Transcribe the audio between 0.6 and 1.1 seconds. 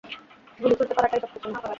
গুলি ছুড়তে